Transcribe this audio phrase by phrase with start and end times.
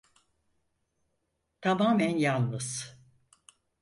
[1.61, 2.97] Tamamen yalnız.